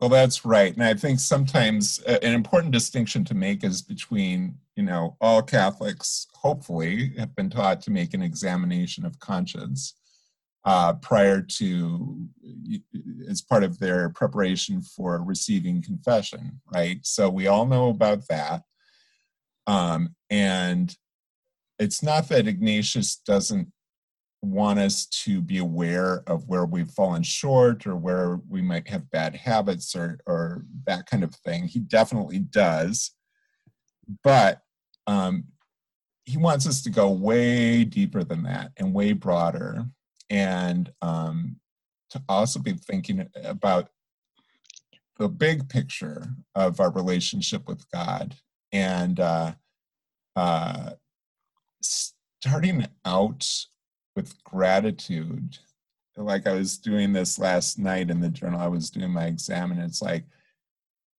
Well, 0.00 0.10
that's 0.10 0.44
right. 0.44 0.74
And 0.74 0.84
I 0.84 0.94
think 0.94 1.18
sometimes 1.18 2.02
uh, 2.06 2.18
an 2.22 2.34
important 2.34 2.72
distinction 2.72 3.24
to 3.24 3.34
make 3.34 3.64
is 3.64 3.80
between, 3.80 4.58
you 4.76 4.82
know, 4.82 5.16
all 5.20 5.40
Catholics, 5.40 6.26
hopefully, 6.34 7.12
have 7.16 7.34
been 7.34 7.48
taught 7.48 7.80
to 7.82 7.90
make 7.90 8.12
an 8.12 8.22
examination 8.22 9.06
of 9.06 9.18
conscience 9.18 9.94
uh, 10.64 10.94
prior 10.94 11.42
to, 11.42 12.26
as 13.28 13.42
part 13.42 13.62
of 13.62 13.78
their 13.78 14.08
preparation 14.08 14.80
for 14.80 15.22
receiving 15.22 15.82
confession, 15.82 16.60
right? 16.74 16.98
So 17.02 17.28
we 17.28 17.46
all 17.46 17.66
know 17.66 17.90
about 17.90 18.26
that. 18.28 18.62
Um, 19.66 20.14
and 20.30 20.94
it's 21.78 22.02
not 22.02 22.28
that 22.28 22.46
Ignatius 22.46 23.16
doesn't 23.16 23.70
want 24.42 24.78
us 24.78 25.06
to 25.06 25.40
be 25.40 25.58
aware 25.58 26.22
of 26.26 26.48
where 26.48 26.66
we've 26.66 26.90
fallen 26.90 27.22
short 27.22 27.86
or 27.86 27.96
where 27.96 28.40
we 28.48 28.60
might 28.62 28.88
have 28.88 29.10
bad 29.10 29.34
habits 29.34 29.96
or, 29.96 30.18
or 30.26 30.64
that 30.86 31.06
kind 31.06 31.24
of 31.24 31.34
thing. 31.34 31.66
He 31.66 31.80
definitely 31.80 32.38
does. 32.38 33.12
But 34.22 34.60
um, 35.06 35.44
he 36.24 36.36
wants 36.36 36.66
us 36.66 36.82
to 36.82 36.90
go 36.90 37.10
way 37.10 37.84
deeper 37.84 38.24
than 38.24 38.42
that 38.44 38.72
and 38.76 38.94
way 38.94 39.12
broader. 39.12 39.86
And 40.34 40.92
um, 41.00 41.60
to 42.10 42.20
also 42.28 42.58
be 42.58 42.72
thinking 42.72 43.28
about 43.44 43.90
the 45.18 45.28
big 45.28 45.68
picture 45.68 46.26
of 46.56 46.80
our 46.80 46.90
relationship 46.90 47.68
with 47.68 47.88
God 47.92 48.34
and 48.72 49.20
uh, 49.20 49.52
uh, 50.34 50.90
starting 51.80 52.84
out 53.04 53.48
with 54.16 54.42
gratitude. 54.42 55.58
Like 56.16 56.48
I 56.48 56.54
was 56.54 56.78
doing 56.78 57.12
this 57.12 57.38
last 57.38 57.78
night 57.78 58.10
in 58.10 58.20
the 58.20 58.28
journal, 58.28 58.60
I 58.60 58.66
was 58.66 58.90
doing 58.90 59.12
my 59.12 59.26
exam, 59.26 59.70
and 59.70 59.80
it's 59.80 60.02
like 60.02 60.24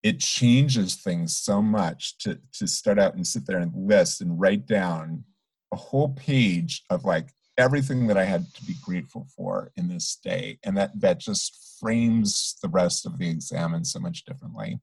it 0.02 0.20
changes 0.20 0.96
things 0.96 1.36
so 1.36 1.62
much 1.62 2.18
to 2.18 2.38
to 2.58 2.66
start 2.66 2.98
out 2.98 3.14
and 3.14 3.26
sit 3.26 3.46
there 3.46 3.58
and 3.58 3.72
list 3.74 4.20
and 4.20 4.38
write 4.38 4.66
down 4.66 5.24
a 5.72 5.76
whole 5.76 6.10
page 6.10 6.84
of 6.90 7.04
like 7.04 7.30
everything 7.58 8.06
that 8.06 8.16
I 8.16 8.24
had 8.24 8.52
to 8.54 8.64
be 8.64 8.74
grateful 8.82 9.26
for 9.36 9.72
in 9.76 9.88
this 9.88 10.16
day, 10.22 10.58
and 10.64 10.76
that 10.76 10.98
that 11.00 11.18
just 11.18 11.78
frames 11.80 12.56
the 12.62 12.68
rest 12.68 13.06
of 13.06 13.18
the 13.18 13.28
exam 13.28 13.74
in 13.74 13.84
so 13.84 13.98
much 13.98 14.24
differently. 14.24 14.80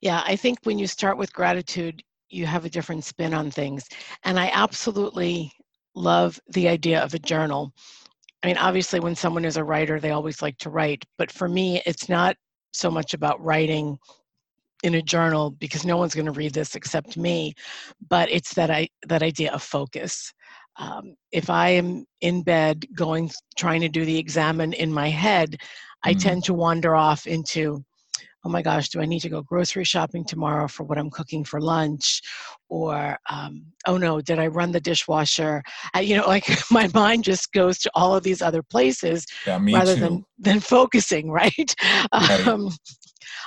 Yeah, 0.00 0.22
I 0.26 0.36
think 0.36 0.58
when 0.64 0.78
you 0.78 0.86
start 0.86 1.16
with 1.16 1.32
gratitude, 1.32 2.02
you 2.28 2.46
have 2.46 2.64
a 2.64 2.70
different 2.70 3.04
spin 3.04 3.34
on 3.34 3.50
things, 3.50 3.84
and 4.24 4.38
I 4.38 4.50
absolutely 4.52 5.52
love 5.94 6.40
the 6.48 6.68
idea 6.68 7.02
of 7.02 7.14
a 7.14 7.18
journal. 7.18 7.72
I 8.42 8.48
mean, 8.48 8.58
obviously, 8.58 9.00
when 9.00 9.14
someone 9.14 9.44
is 9.44 9.56
a 9.56 9.64
writer, 9.64 9.98
they 9.98 10.10
always 10.10 10.42
like 10.42 10.58
to 10.58 10.70
write. 10.70 11.04
But 11.16 11.32
for 11.32 11.48
me, 11.48 11.80
it's 11.86 12.08
not 12.08 12.36
so 12.72 12.90
much 12.90 13.14
about 13.14 13.42
writing 13.42 13.98
in 14.82 14.96
a 14.96 15.02
journal 15.02 15.50
because 15.50 15.86
no 15.86 15.96
one's 15.96 16.14
going 16.14 16.26
to 16.26 16.32
read 16.32 16.52
this 16.52 16.74
except 16.74 17.16
me. 17.16 17.54
But 18.08 18.30
it's 18.30 18.52
that 18.54 18.70
I 18.70 18.88
that 19.06 19.22
idea 19.22 19.50
of 19.52 19.62
focus. 19.62 20.32
Um, 20.78 21.14
if 21.32 21.50
I 21.50 21.70
am 21.70 22.04
in 22.20 22.42
bed 22.42 22.84
going 22.94 23.30
trying 23.56 23.80
to 23.82 23.88
do 23.88 24.04
the 24.04 24.18
exam 24.18 24.60
in 24.60 24.92
my 24.92 25.08
head, 25.08 25.56
I 26.02 26.10
mm-hmm. 26.10 26.18
tend 26.18 26.44
to 26.44 26.54
wander 26.54 26.94
off 26.94 27.26
into 27.26 27.84
oh 28.44 28.50
my 28.50 28.62
gosh, 28.62 28.90
do 28.90 29.00
I 29.00 29.06
need 29.06 29.20
to 29.20 29.28
go 29.28 29.42
grocery 29.42 29.84
shopping 29.84 30.24
tomorrow 30.24 30.68
for 30.68 30.84
what 30.84 30.98
I'm 30.98 31.10
cooking 31.10 31.44
for 31.44 31.60
lunch? 31.60 32.20
Or, 32.68 33.16
um, 33.30 33.64
oh 33.86 33.96
no, 33.96 34.20
did 34.20 34.38
I 34.38 34.48
run 34.48 34.70
the 34.70 34.80
dishwasher? 34.80 35.62
I, 35.94 36.00
you 36.00 36.16
know, 36.16 36.26
like 36.26 36.46
my 36.70 36.88
mind 36.94 37.24
just 37.24 37.52
goes 37.52 37.78
to 37.78 37.90
all 37.94 38.14
of 38.14 38.22
these 38.22 38.42
other 38.42 38.62
places 38.62 39.26
yeah, 39.46 39.58
rather 39.62 39.94
too. 39.94 40.00
than 40.00 40.24
than 40.38 40.60
focusing, 40.60 41.30
right? 41.30 41.74
right. 42.12 42.46
Um, 42.46 42.70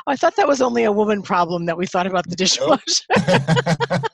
I 0.07 0.15
thought 0.15 0.35
that 0.37 0.47
was 0.47 0.61
only 0.61 0.85
a 0.85 0.91
woman 0.91 1.21
problem 1.21 1.65
that 1.65 1.77
we 1.77 1.85
thought 1.85 2.07
about 2.07 2.27
the 2.27 2.35
dishwasher. 2.35 3.03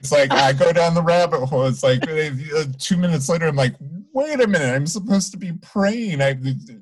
it's 0.00 0.12
like 0.12 0.32
I 0.32 0.52
go 0.52 0.72
down 0.72 0.94
the 0.94 1.02
rabbit 1.02 1.46
hole. 1.46 1.66
It's 1.66 1.82
like 1.82 2.02
uh, 2.08 2.64
two 2.78 2.96
minutes 2.96 3.28
later, 3.28 3.46
I'm 3.46 3.56
like, 3.56 3.76
wait 4.12 4.40
a 4.40 4.46
minute, 4.46 4.74
I'm 4.74 4.86
supposed 4.86 5.30
to 5.32 5.38
be 5.38 5.52
praying. 5.60 6.22
I 6.22 6.36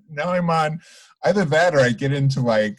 now 0.08 0.30
I'm 0.30 0.48
on 0.48 0.80
either 1.24 1.44
that 1.46 1.74
or 1.74 1.80
I 1.80 1.90
get 1.90 2.12
into 2.12 2.40
like 2.40 2.78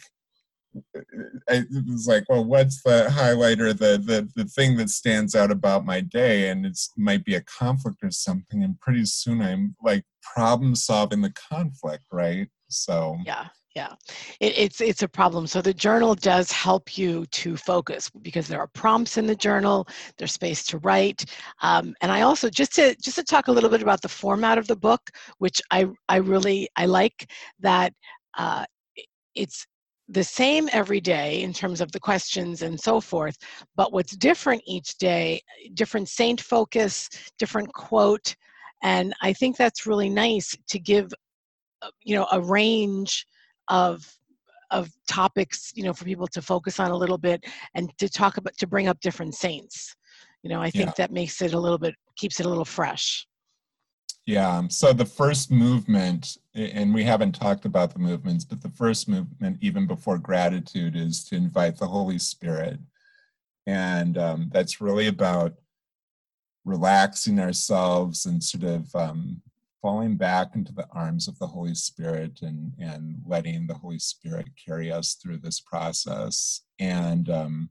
I 1.48 1.64
was 1.86 2.06
like, 2.06 2.24
well, 2.28 2.44
what's 2.44 2.82
the 2.82 3.08
highlighter, 3.10 3.76
the 3.76 3.98
the 3.98 4.28
the 4.34 4.48
thing 4.48 4.76
that 4.76 4.88
stands 4.88 5.34
out 5.34 5.50
about 5.50 5.84
my 5.84 6.00
day, 6.00 6.48
and 6.48 6.64
it 6.64 6.78
might 6.96 7.24
be 7.24 7.34
a 7.34 7.42
conflict 7.42 7.98
or 8.02 8.10
something, 8.10 8.62
and 8.62 8.80
pretty 8.80 9.04
soon 9.04 9.42
I'm 9.42 9.76
like 9.82 10.04
problem 10.22 10.74
solving 10.74 11.20
the 11.20 11.32
conflict, 11.32 12.04
right? 12.12 12.48
So 12.68 13.18
yeah, 13.26 13.48
yeah, 13.76 13.94
it, 14.40 14.58
it's 14.58 14.80
it's 14.80 15.02
a 15.02 15.08
problem. 15.08 15.46
So 15.46 15.62
the 15.62 15.72
journal 15.72 16.14
does 16.14 16.50
help 16.50 16.98
you 16.98 17.24
to 17.26 17.56
focus 17.56 18.10
because 18.22 18.48
there 18.48 18.58
are 18.58 18.66
prompts 18.68 19.16
in 19.16 19.26
the 19.26 19.36
journal. 19.36 19.86
There's 20.18 20.32
space 20.32 20.64
to 20.66 20.78
write, 20.78 21.24
um, 21.62 21.94
and 22.00 22.10
I 22.10 22.22
also 22.22 22.50
just 22.50 22.74
to 22.74 22.96
just 22.96 23.16
to 23.16 23.22
talk 23.22 23.48
a 23.48 23.52
little 23.52 23.70
bit 23.70 23.82
about 23.82 24.02
the 24.02 24.08
format 24.08 24.58
of 24.58 24.66
the 24.66 24.76
book, 24.76 25.00
which 25.38 25.60
I 25.70 25.86
I 26.08 26.16
really 26.16 26.68
I 26.76 26.86
like 26.86 27.30
that 27.60 27.92
uh, 28.36 28.64
it's 29.34 29.66
the 30.08 30.24
same 30.24 30.68
every 30.72 31.00
day 31.00 31.42
in 31.42 31.52
terms 31.52 31.80
of 31.80 31.92
the 31.92 32.00
questions 32.00 32.62
and 32.62 32.78
so 32.80 33.00
forth, 33.00 33.36
but 33.76 33.92
what's 33.92 34.16
different 34.16 34.60
each 34.66 34.98
day, 34.98 35.40
different 35.74 36.08
saint 36.08 36.40
focus, 36.40 37.08
different 37.38 37.72
quote, 37.72 38.34
and 38.82 39.14
I 39.22 39.32
think 39.32 39.56
that's 39.56 39.86
really 39.86 40.08
nice 40.08 40.56
to 40.70 40.80
give, 40.80 41.12
uh, 41.82 41.90
you 42.02 42.16
know, 42.16 42.26
a 42.32 42.40
range 42.40 43.24
of 43.70 44.06
of 44.70 44.88
topics, 45.08 45.72
you 45.74 45.82
know, 45.82 45.92
for 45.92 46.04
people 46.04 46.28
to 46.28 46.40
focus 46.40 46.78
on 46.78 46.92
a 46.92 46.96
little 46.96 47.18
bit 47.18 47.44
and 47.74 47.96
to 47.98 48.08
talk 48.08 48.36
about 48.36 48.56
to 48.58 48.66
bring 48.66 48.86
up 48.86 49.00
different 49.00 49.34
saints. 49.34 49.96
You 50.42 50.50
know, 50.50 50.60
I 50.60 50.70
think 50.70 50.86
yeah. 50.86 50.94
that 50.98 51.12
makes 51.12 51.42
it 51.42 51.54
a 51.54 51.58
little 51.58 51.78
bit 51.78 51.94
keeps 52.16 52.38
it 52.38 52.46
a 52.46 52.48
little 52.48 52.64
fresh. 52.64 53.26
Yeah. 54.26 54.62
So 54.68 54.92
the 54.92 55.06
first 55.06 55.50
movement, 55.50 56.36
and 56.54 56.94
we 56.94 57.02
haven't 57.02 57.32
talked 57.32 57.64
about 57.64 57.92
the 57.92 57.98
movements, 57.98 58.44
but 58.44 58.60
the 58.60 58.68
first 58.68 59.08
movement, 59.08 59.58
even 59.60 59.86
before 59.86 60.18
gratitude, 60.18 60.94
is 60.94 61.24
to 61.24 61.36
invite 61.36 61.78
the 61.78 61.86
Holy 61.86 62.18
Spirit. 62.18 62.78
And 63.66 64.18
um, 64.18 64.50
that's 64.52 64.80
really 64.80 65.08
about 65.08 65.54
relaxing 66.64 67.40
ourselves 67.40 68.26
and 68.26 68.42
sort 68.42 68.64
of 68.64 68.94
um, 68.94 69.42
falling 69.82 70.16
back 70.16 70.54
into 70.54 70.72
the 70.72 70.86
arms 70.92 71.28
of 71.28 71.38
the 71.38 71.46
Holy 71.46 71.74
Spirit 71.74 72.40
and, 72.42 72.72
and 72.78 73.22
letting 73.26 73.66
the 73.66 73.74
Holy 73.74 73.98
Spirit 73.98 74.46
carry 74.62 74.90
us 74.90 75.14
through 75.14 75.38
this 75.38 75.60
process. 75.60 76.62
And 76.78 77.28
um, 77.30 77.70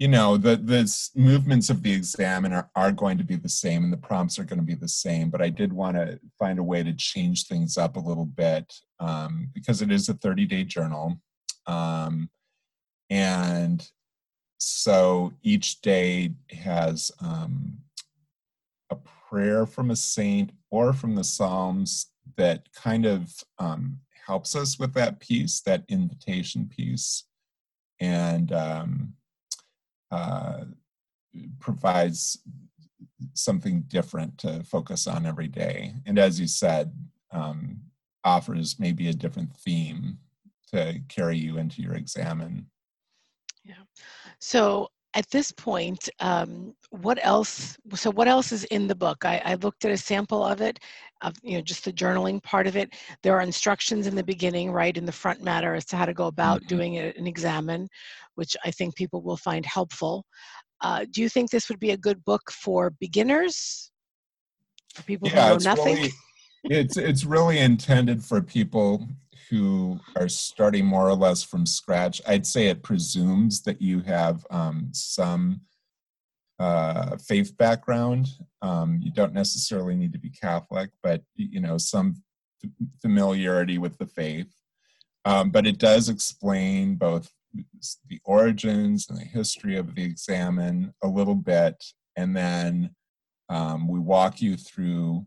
you 0.00 0.08
know 0.08 0.38
the 0.38 0.56
the 0.56 1.10
movements 1.14 1.70
of 1.70 1.82
the 1.82 1.92
examen 1.92 2.64
are 2.74 2.90
going 2.90 3.18
to 3.18 3.24
be 3.24 3.36
the 3.36 3.48
same 3.48 3.84
and 3.84 3.92
the 3.92 3.98
prompts 3.98 4.38
are 4.38 4.44
going 4.44 4.58
to 4.58 4.64
be 4.64 4.74
the 4.74 4.88
same 4.88 5.28
but 5.28 5.42
i 5.42 5.48
did 5.50 5.72
want 5.72 5.94
to 5.94 6.18
find 6.38 6.58
a 6.58 6.62
way 6.62 6.82
to 6.82 6.94
change 6.94 7.46
things 7.46 7.76
up 7.76 7.96
a 7.96 8.00
little 8.00 8.24
bit 8.24 8.72
um, 8.98 9.48
because 9.54 9.82
it 9.82 9.92
is 9.92 10.08
a 10.08 10.14
30 10.14 10.46
day 10.46 10.64
journal 10.64 11.20
um, 11.66 12.30
and 13.10 13.88
so 14.56 15.32
each 15.42 15.80
day 15.82 16.32
has 16.50 17.10
um, 17.22 17.78
prayer 19.30 19.64
from 19.66 19.90
a 19.90 19.96
saint 19.96 20.50
or 20.70 20.92
from 20.92 21.14
the 21.14 21.24
psalms 21.24 22.06
that 22.36 22.72
kind 22.74 23.06
of 23.06 23.32
um, 23.58 23.98
helps 24.26 24.56
us 24.56 24.78
with 24.78 24.92
that 24.94 25.20
piece 25.20 25.60
that 25.60 25.84
invitation 25.88 26.68
piece 26.68 27.24
and 28.00 28.52
um, 28.52 29.12
uh, 30.10 30.64
provides 31.60 32.38
something 33.34 33.82
different 33.82 34.36
to 34.38 34.62
focus 34.64 35.06
on 35.06 35.26
every 35.26 35.48
day. 35.48 35.94
And 36.06 36.18
as 36.18 36.40
you 36.40 36.46
said, 36.46 36.92
um, 37.30 37.80
offers 38.24 38.76
maybe 38.78 39.08
a 39.08 39.14
different 39.14 39.54
theme 39.56 40.18
to 40.72 41.00
carry 41.08 41.36
you 41.36 41.58
into 41.58 41.82
your 41.82 41.94
examen. 41.94 42.66
Yeah. 43.64 43.82
So 44.38 44.88
at 45.14 45.28
this 45.30 45.50
point, 45.50 46.08
um, 46.20 46.74
what 46.90 47.18
else? 47.22 47.76
So 47.94 48.10
what 48.10 48.28
else 48.28 48.52
is 48.52 48.64
in 48.64 48.86
the 48.86 48.94
book? 48.94 49.24
I, 49.24 49.42
I, 49.44 49.54
looked 49.54 49.84
at 49.84 49.90
a 49.90 49.96
sample 49.96 50.44
of 50.44 50.60
it, 50.60 50.78
of 51.22 51.34
you 51.42 51.54
know 51.54 51.60
just 51.60 51.84
the 51.84 51.92
journaling 51.92 52.42
part 52.42 52.66
of 52.66 52.76
it. 52.76 52.94
There 53.22 53.36
are 53.36 53.40
instructions 53.40 54.06
in 54.06 54.14
the 54.14 54.22
beginning, 54.22 54.70
right 54.70 54.96
in 54.96 55.04
the 55.04 55.12
front 55.12 55.42
matter, 55.42 55.74
as 55.74 55.84
to 55.86 55.96
how 55.96 56.06
to 56.06 56.14
go 56.14 56.26
about 56.26 56.60
mm-hmm. 56.60 56.68
doing 56.68 56.98
an 56.98 57.26
examen, 57.26 57.88
which 58.36 58.56
I 58.64 58.70
think 58.70 58.94
people 58.94 59.22
will 59.22 59.36
find 59.36 59.66
helpful. 59.66 60.24
Uh, 60.80 61.04
do 61.10 61.22
you 61.22 61.28
think 61.28 61.50
this 61.50 61.68
would 61.68 61.80
be 61.80 61.90
a 61.90 61.96
good 61.96 62.24
book 62.24 62.42
for 62.50 62.90
beginners? 63.00 63.90
For 64.94 65.02
people 65.02 65.28
yeah, 65.28 65.48
who 65.48 65.58
know 65.58 65.74
nothing. 65.74 65.96
Really, 65.96 66.12
it's 66.64 66.96
it's 66.96 67.24
really 67.24 67.58
intended 67.58 68.22
for 68.22 68.40
people 68.40 69.08
who 69.50 69.98
are 70.14 70.28
starting 70.28 70.86
more 70.86 71.08
or 71.08 71.14
less 71.14 71.42
from 71.42 71.66
scratch, 71.66 72.22
I'd 72.26 72.46
say 72.46 72.68
it 72.68 72.84
presumes 72.84 73.62
that 73.62 73.82
you 73.82 74.00
have 74.00 74.46
um, 74.50 74.90
some 74.92 75.62
uh, 76.60 77.16
faith 77.16 77.56
background. 77.58 78.28
Um, 78.62 79.00
you 79.02 79.10
don't 79.10 79.32
necessarily 79.32 79.96
need 79.96 80.12
to 80.12 80.20
be 80.20 80.30
Catholic, 80.30 80.90
but 81.02 81.22
you 81.34 81.60
know 81.60 81.78
some 81.78 82.22
f- 82.62 82.70
familiarity 83.02 83.78
with 83.78 83.98
the 83.98 84.06
faith. 84.06 84.54
Um, 85.24 85.50
but 85.50 85.66
it 85.66 85.78
does 85.78 86.08
explain 86.08 86.94
both 86.94 87.30
the 88.08 88.20
origins 88.24 89.06
and 89.10 89.18
the 89.18 89.24
history 89.24 89.76
of 89.76 89.94
the 89.94 90.04
examen 90.04 90.94
a 91.02 91.08
little 91.08 91.34
bit, 91.34 91.82
and 92.16 92.36
then 92.36 92.90
um, 93.48 93.88
we 93.88 93.98
walk 93.98 94.40
you 94.40 94.56
through 94.56 95.26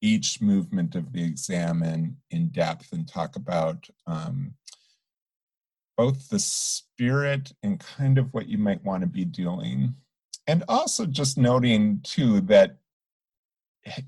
each 0.00 0.40
movement 0.40 0.94
of 0.94 1.12
the 1.12 1.24
examen 1.24 2.16
in 2.30 2.48
depth 2.48 2.92
and 2.92 3.08
talk 3.08 3.36
about 3.36 3.88
um, 4.06 4.54
both 5.96 6.28
the 6.28 6.38
spirit 6.38 7.52
and 7.62 7.80
kind 7.80 8.18
of 8.18 8.32
what 8.32 8.48
you 8.48 8.58
might 8.58 8.84
want 8.84 9.00
to 9.02 9.06
be 9.06 9.24
doing. 9.24 9.94
And 10.46 10.62
also 10.68 11.06
just 11.06 11.38
noting 11.38 12.00
too 12.04 12.40
that 12.42 12.76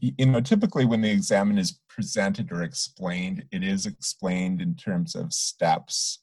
you 0.00 0.26
know, 0.26 0.40
typically 0.40 0.84
when 0.84 1.00
the 1.00 1.10
examen 1.10 1.58
is 1.58 1.78
presented 1.88 2.50
or 2.52 2.62
explained, 2.62 3.44
it 3.52 3.62
is 3.62 3.86
explained 3.86 4.60
in 4.60 4.74
terms 4.74 5.14
of 5.14 5.32
steps 5.32 6.20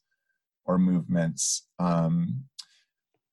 or 0.64 0.78
movements. 0.78 1.66
Um, 1.78 2.44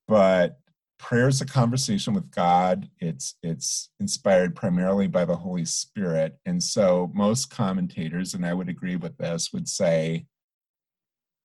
but 0.07 0.59
prayer 1.03 1.27
is 1.27 1.41
a 1.41 1.45
conversation 1.45 2.13
with 2.13 2.31
God. 2.31 2.89
It's 2.99 3.35
it's 3.43 3.89
inspired 3.99 4.55
primarily 4.55 5.07
by 5.07 5.25
the 5.25 5.35
Holy 5.35 5.65
Spirit, 5.65 6.39
and 6.45 6.63
so 6.63 7.11
most 7.13 7.49
commentators, 7.49 8.33
and 8.33 8.45
I 8.45 8.53
would 8.53 8.69
agree 8.69 8.95
with 8.95 9.17
this, 9.17 9.51
would 9.51 9.67
say 9.67 10.25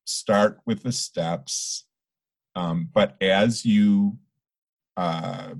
start 0.04 0.60
with 0.64 0.84
the 0.84 0.92
steps, 0.92 1.86
um, 2.54 2.88
but 2.94 3.16
as 3.20 3.66
you 3.66 4.18
uh, 4.96 5.54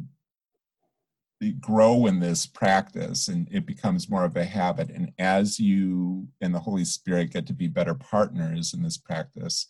grow 1.61 2.07
in 2.07 2.21
this 2.21 2.47
practice 2.47 3.28
and 3.28 3.49
it 3.50 3.67
becomes 3.67 4.11
more 4.11 4.25
of 4.25 4.37
a 4.37 4.45
habit 4.45 4.90
and 4.90 5.12
as 5.19 5.61
you 5.61 6.26
and 6.40 6.52
the 6.52 6.59
holy 6.59 6.85
spirit 6.85 7.33
get 7.33 7.47
to 7.47 7.52
be 7.52 7.69
better 7.69 7.95
partners 7.95 8.75
in 8.75 8.83
this 8.83 8.99
practice 8.99 9.69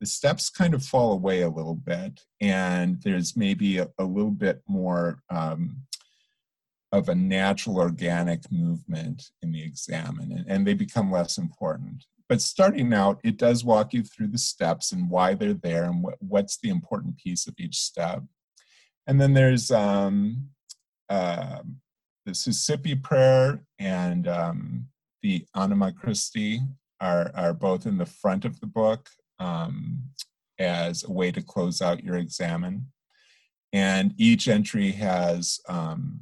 the 0.00 0.06
steps 0.06 0.50
kind 0.50 0.74
of 0.74 0.84
fall 0.84 1.12
away 1.12 1.42
a 1.42 1.48
little 1.48 1.74
bit 1.74 2.20
and 2.40 3.00
there's 3.02 3.36
maybe 3.36 3.78
a, 3.78 3.88
a 3.98 4.04
little 4.04 4.30
bit 4.30 4.62
more 4.68 5.22
um, 5.30 5.86
of 6.92 7.08
a 7.08 7.14
natural 7.14 7.78
organic 7.78 8.50
movement 8.50 9.30
in 9.42 9.52
the 9.52 9.62
exam, 9.62 10.18
and, 10.20 10.44
and 10.48 10.66
they 10.66 10.74
become 10.74 11.10
less 11.10 11.38
important. 11.38 12.04
But 12.28 12.40
starting 12.40 12.92
out 12.92 13.20
it 13.22 13.36
does 13.36 13.64
walk 13.64 13.92
you 13.92 14.02
through 14.02 14.28
the 14.28 14.38
steps 14.38 14.92
and 14.92 15.10
why 15.10 15.34
they're 15.34 15.54
there 15.54 15.84
and 15.84 16.02
what, 16.02 16.16
what's 16.20 16.58
the 16.58 16.70
important 16.70 17.18
piece 17.18 17.46
of 17.46 17.54
each 17.58 17.76
step. 17.76 18.22
And 19.06 19.20
then 19.20 19.34
there's 19.34 19.70
um, 19.70 20.48
uh, 21.08 21.60
the 22.24 22.34
Suscipe 22.34 23.02
prayer 23.02 23.60
and 23.78 24.26
um, 24.26 24.86
the 25.22 25.46
Anima 25.54 25.92
Christi 25.92 26.60
are, 27.00 27.30
are 27.34 27.54
both 27.54 27.86
in 27.86 27.98
the 27.98 28.06
front 28.06 28.44
of 28.44 28.58
the 28.58 28.66
book 28.66 29.08
um, 29.38 30.02
as 30.58 31.04
a 31.04 31.12
way 31.12 31.30
to 31.32 31.42
close 31.42 31.82
out 31.82 32.04
your 32.04 32.16
examen. 32.16 32.86
And 33.72 34.14
each 34.16 34.48
entry 34.48 34.92
has 34.92 35.60
um, 35.68 36.20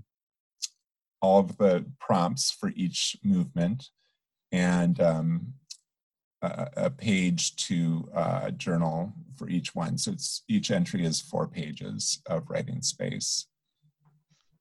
all 1.21 1.40
of 1.40 1.56
the 1.56 1.85
prompts 2.00 2.50
for 2.50 2.73
each 2.75 3.16
movement 3.23 3.90
and 4.50 5.00
um, 5.00 5.54
a, 6.42 6.68
a, 6.76 6.90
page 6.90 7.56
to 7.56 8.09
uh, 8.14 8.50
journal 8.50 9.12
for 9.37 9.49
each 9.49 9.75
one. 9.75 9.99
So 9.99 10.12
it's 10.12 10.42
each 10.49 10.71
entry 10.71 11.04
is 11.04 11.21
four 11.21 11.47
pages 11.47 12.21
of 12.26 12.49
writing 12.50 12.83
space 12.83 13.47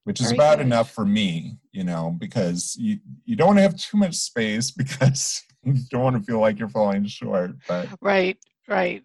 which 0.04 0.20
is 0.20 0.26
Very 0.26 0.36
about 0.36 0.58
good. 0.58 0.66
enough 0.66 0.90
for 0.90 1.04
me, 1.04 1.56
you 1.72 1.82
know, 1.82 2.14
because 2.18 2.76
you, 2.78 2.98
you 3.24 3.36
don't 3.36 3.56
have 3.56 3.76
too 3.76 3.96
much 3.96 4.14
space 4.14 4.70
because 4.70 5.42
you 5.64 5.74
don't 5.90 6.02
want 6.02 6.16
to 6.16 6.22
feel 6.22 6.40
like 6.40 6.58
you're 6.58 6.68
falling 6.68 7.06
short. 7.06 7.52
But 7.68 7.88
right, 8.00 8.36
right. 8.68 9.02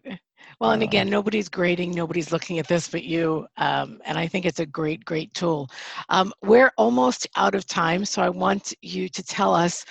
Well, 0.59 0.71
and 0.71 0.83
again, 0.83 1.09
nobody's 1.09 1.49
grading, 1.49 1.91
nobody's 1.91 2.31
looking 2.31 2.59
at 2.59 2.67
this 2.67 2.87
but 2.87 3.03
you. 3.03 3.45
Um, 3.57 4.01
and 4.05 4.17
I 4.17 4.27
think 4.27 4.45
it's 4.45 4.59
a 4.59 4.65
great, 4.65 5.03
great 5.05 5.33
tool. 5.33 5.69
Um, 6.09 6.33
we're 6.41 6.71
almost 6.77 7.27
out 7.35 7.55
of 7.55 7.65
time, 7.65 8.05
so 8.05 8.21
I 8.21 8.29
want 8.29 8.73
you 8.81 9.09
to 9.09 9.23
tell 9.23 9.53
us 9.53 9.85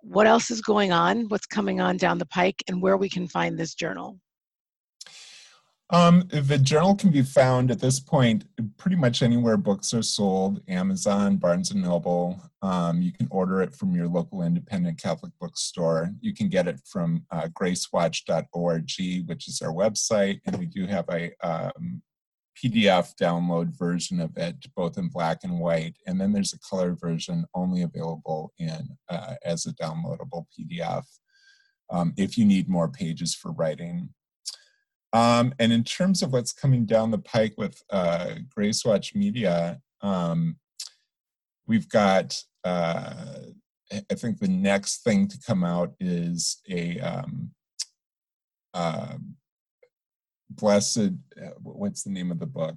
what 0.00 0.26
else 0.26 0.50
is 0.50 0.60
going 0.60 0.92
on, 0.92 1.28
what's 1.28 1.46
coming 1.46 1.80
on 1.80 1.96
down 1.96 2.18
the 2.18 2.26
pike, 2.26 2.62
and 2.68 2.82
where 2.82 2.96
we 2.96 3.08
can 3.08 3.26
find 3.26 3.58
this 3.58 3.74
journal. 3.74 4.18
Um, 5.90 6.26
the 6.30 6.58
journal 6.58 6.94
can 6.94 7.10
be 7.10 7.22
found 7.22 7.70
at 7.70 7.78
this 7.78 8.00
point 8.00 8.44
pretty 8.78 8.96
much 8.96 9.22
anywhere 9.22 9.58
books 9.58 9.92
are 9.92 10.02
sold 10.02 10.62
Amazon, 10.66 11.36
Barnes 11.36 11.70
and 11.70 11.82
Noble. 11.82 12.40
Um, 12.62 13.02
you 13.02 13.12
can 13.12 13.28
order 13.30 13.60
it 13.60 13.74
from 13.74 13.94
your 13.94 14.08
local 14.08 14.42
independent 14.42 15.00
Catholic 15.00 15.32
bookstore. 15.38 16.10
You 16.20 16.34
can 16.34 16.48
get 16.48 16.66
it 16.66 16.80
from 16.90 17.26
uh, 17.30 17.48
gracewatch.org, 17.48 19.26
which 19.26 19.48
is 19.48 19.60
our 19.60 19.72
website, 19.72 20.40
and 20.46 20.56
we 20.56 20.66
do 20.66 20.86
have 20.86 21.04
a 21.10 21.32
um, 21.42 22.02
PDF 22.56 23.14
download 23.20 23.76
version 23.76 24.20
of 24.20 24.36
it, 24.38 24.66
both 24.74 24.96
in 24.96 25.08
black 25.08 25.44
and 25.44 25.58
white. 25.58 25.96
And 26.06 26.18
then 26.18 26.32
there's 26.32 26.54
a 26.54 26.58
color 26.60 26.94
version 26.94 27.44
only 27.54 27.82
available 27.82 28.52
in 28.58 28.96
uh, 29.10 29.34
as 29.44 29.66
a 29.66 29.74
downloadable 29.74 30.46
PDF 30.58 31.04
um, 31.90 32.14
if 32.16 32.38
you 32.38 32.46
need 32.46 32.68
more 32.68 32.88
pages 32.88 33.34
for 33.34 33.52
writing. 33.52 34.08
Um, 35.14 35.54
and 35.60 35.72
in 35.72 35.84
terms 35.84 36.22
of 36.22 36.32
what's 36.32 36.52
coming 36.52 36.86
down 36.86 37.12
the 37.12 37.18
pike 37.18 37.54
with 37.56 37.80
uh, 37.88 38.34
Gracewatch 38.54 39.14
Media, 39.14 39.80
um, 40.00 40.56
we've 41.68 41.88
got, 41.88 42.36
uh, 42.64 43.14
I 43.92 44.14
think 44.16 44.40
the 44.40 44.48
next 44.48 45.04
thing 45.04 45.28
to 45.28 45.38
come 45.46 45.62
out 45.62 45.94
is 46.00 46.60
a 46.68 46.98
um, 46.98 47.52
uh, 48.74 49.14
blessed, 50.50 51.12
what's 51.62 52.02
the 52.02 52.10
name 52.10 52.32
of 52.32 52.40
the 52.40 52.46
book? 52.46 52.76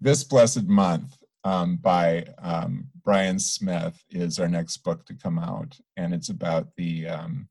This 0.00 0.24
Blessed 0.24 0.64
Month 0.64 1.16
um, 1.44 1.76
by 1.76 2.26
um, 2.38 2.88
Brian 3.04 3.38
Smith 3.38 4.02
is 4.10 4.40
our 4.40 4.48
next 4.48 4.78
book 4.78 5.06
to 5.06 5.14
come 5.14 5.38
out. 5.38 5.78
And 5.96 6.12
it's 6.12 6.30
about 6.30 6.74
the 6.76 7.06
um, 7.06 7.48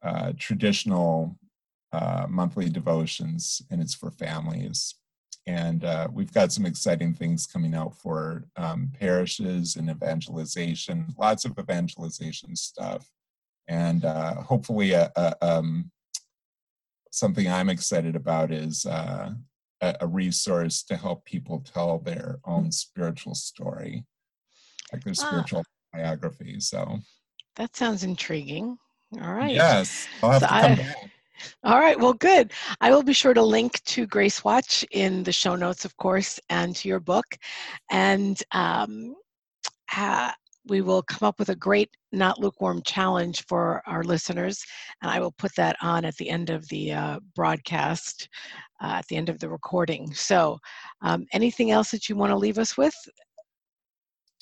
uh, 0.00 0.32
traditional 0.38 1.36
uh, 1.92 2.26
monthly 2.28 2.68
devotions, 2.68 3.62
and 3.70 3.80
it's 3.80 3.94
for 3.94 4.10
families. 4.10 4.94
And 5.46 5.84
uh, 5.84 6.08
we've 6.12 6.32
got 6.32 6.52
some 6.52 6.66
exciting 6.66 7.14
things 7.14 7.46
coming 7.46 7.74
out 7.74 7.96
for 7.98 8.44
um, 8.56 8.90
parishes 8.98 9.76
and 9.76 9.90
evangelization, 9.90 11.14
lots 11.18 11.44
of 11.44 11.58
evangelization 11.58 12.54
stuff. 12.54 13.08
And 13.68 14.04
uh, 14.04 14.34
hopefully, 14.34 14.92
a, 14.92 15.10
a, 15.16 15.34
um, 15.42 15.90
something 17.10 17.48
I'm 17.48 17.68
excited 17.68 18.16
about 18.16 18.52
is 18.52 18.86
uh, 18.86 19.30
a, 19.80 19.96
a 20.00 20.06
resource 20.06 20.82
to 20.84 20.96
help 20.96 21.24
people 21.24 21.60
tell 21.60 21.98
their 21.98 22.38
own 22.44 22.72
spiritual 22.72 23.34
story, 23.34 24.04
like 24.92 25.04
their 25.04 25.14
ah. 25.18 25.26
spiritual 25.26 25.64
ah. 25.66 25.98
biography. 25.98 26.60
So 26.60 27.00
that 27.56 27.76
sounds 27.76 28.04
intriguing. 28.04 28.78
All 29.20 29.34
right. 29.34 29.52
Yes, 29.52 30.06
I'll 30.22 30.30
have 30.30 30.40
so 30.40 30.46
to 30.46 30.52
come 30.52 30.72
I, 30.72 30.74
back. 30.76 31.10
All 31.64 31.78
right, 31.78 31.98
well, 31.98 32.14
good. 32.14 32.52
I 32.80 32.90
will 32.90 33.04
be 33.04 33.12
sure 33.12 33.34
to 33.34 33.42
link 33.42 33.80
to 33.84 34.04
Grace 34.04 34.42
Watch 34.42 34.84
in 34.90 35.22
the 35.22 35.30
show 35.30 35.54
notes, 35.54 35.84
of 35.84 35.96
course, 35.96 36.40
and 36.50 36.74
to 36.74 36.88
your 36.88 36.98
book. 36.98 37.24
And 37.88 38.42
um, 38.50 39.14
uh, 39.96 40.32
we 40.66 40.80
will 40.80 41.04
come 41.04 41.28
up 41.28 41.38
with 41.38 41.50
a 41.50 41.54
great 41.54 41.88
not 42.10 42.40
lukewarm 42.40 42.82
challenge 42.84 43.44
for 43.46 43.80
our 43.86 44.02
listeners. 44.02 44.64
And 45.02 45.10
I 45.12 45.20
will 45.20 45.30
put 45.30 45.54
that 45.54 45.76
on 45.80 46.04
at 46.04 46.16
the 46.16 46.30
end 46.30 46.50
of 46.50 46.66
the 46.68 46.94
uh, 46.94 47.20
broadcast, 47.36 48.28
uh, 48.82 48.94
at 48.96 49.06
the 49.06 49.16
end 49.16 49.28
of 49.28 49.38
the 49.38 49.48
recording. 49.48 50.12
So, 50.14 50.58
um, 51.02 51.26
anything 51.32 51.70
else 51.70 51.92
that 51.92 52.08
you 52.08 52.16
want 52.16 52.30
to 52.30 52.36
leave 52.36 52.58
us 52.58 52.76
with 52.76 52.94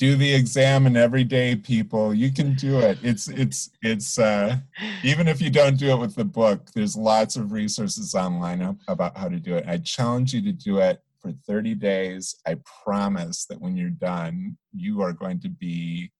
do 0.00 0.16
the 0.16 0.32
exam 0.32 0.86
and 0.86 0.96
every 0.96 1.24
day 1.24 1.54
people. 1.54 2.14
You 2.14 2.32
can 2.32 2.54
do 2.54 2.78
it. 2.78 2.98
It's 3.02 3.28
it's 3.28 3.68
it's 3.82 4.18
uh 4.18 4.56
even 5.04 5.28
if 5.28 5.42
you 5.42 5.50
don't 5.50 5.76
do 5.76 5.90
it 5.90 5.98
with 5.98 6.14
the 6.14 6.24
book 6.24 6.70
there's 6.74 6.96
lots 6.96 7.36
of 7.36 7.52
resources 7.52 8.14
online 8.14 8.78
about 8.88 9.14
how 9.18 9.28
to 9.28 9.38
do 9.38 9.56
it. 9.56 9.66
I 9.68 9.76
challenge 9.76 10.32
you 10.32 10.40
to 10.40 10.52
do 10.52 10.78
it 10.78 11.02
for 11.20 11.32
30 11.46 11.74
days. 11.74 12.34
I 12.46 12.56
promise 12.82 13.44
that 13.50 13.60
when 13.60 13.76
you're 13.76 13.90
done 13.90 14.56
you 14.74 15.02
are 15.02 15.12
going 15.12 15.38
to 15.40 15.50
be 15.50 16.10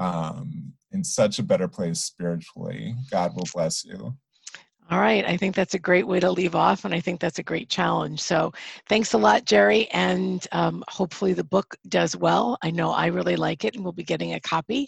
um 0.00 0.72
in 0.90 1.04
such 1.04 1.38
a 1.38 1.44
better 1.44 1.68
place 1.68 2.00
spiritually. 2.00 2.96
God 3.12 3.36
will 3.36 3.46
bless 3.54 3.84
you 3.84 4.16
all 4.88 5.00
right. 5.00 5.24
I 5.26 5.36
think 5.36 5.56
that's 5.56 5.74
a 5.74 5.80
great 5.80 6.06
way 6.06 6.20
to 6.20 6.30
leave 6.30 6.54
off, 6.54 6.84
and 6.84 6.94
I 6.94 7.00
think 7.00 7.20
that's 7.20 7.40
a 7.40 7.42
great 7.42 7.68
challenge. 7.68 8.20
So, 8.20 8.52
thanks 8.88 9.14
a 9.14 9.18
lot, 9.18 9.44
Jerry, 9.44 9.88
and 9.90 10.46
um, 10.52 10.84
hopefully 10.86 11.32
the 11.32 11.42
book 11.42 11.74
does 11.88 12.16
well. 12.16 12.56
I 12.62 12.70
know 12.70 12.92
I 12.92 13.06
really 13.06 13.34
like 13.34 13.64
it, 13.64 13.74
and 13.74 13.82
we'll 13.82 13.92
be 13.92 14.04
getting 14.04 14.34
a 14.34 14.40
copy. 14.40 14.86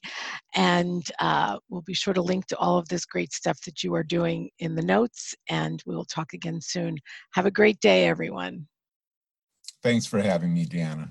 And 0.55 1.05
uh, 1.19 1.59
we'll 1.69 1.83
be 1.83 1.95
sure 1.95 2.15
to 2.15 2.23
link 2.23 2.47
to 2.47 2.57
all 2.59 2.79
of 2.79 2.89
this 2.89 3.05
great 3.05 3.33
stuff 3.33 3.61
that 3.63 3.83
you 3.83 3.93
are 3.95 4.05
doing 4.05 4.51
in 4.61 4.77
the 4.77 4.83
notes, 4.83 5.35
and 5.49 5.83
we 5.85 5.97
will 5.97 6.05
talk 6.05 6.33
again 6.33 6.61
soon. 6.61 6.97
Have 7.33 7.47
a 7.47 7.51
great 7.51 7.81
day, 7.81 8.07
everyone. 8.07 8.69
Thanks 9.83 10.07
for 10.07 10.21
having 10.21 10.55
me, 10.55 10.65
Deanna. 10.65 11.11